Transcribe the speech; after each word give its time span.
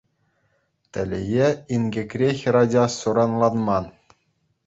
Телее, 0.93 1.49
инкекре 1.75 2.29
хӗрача 2.39 2.85
суранланман. 2.99 3.85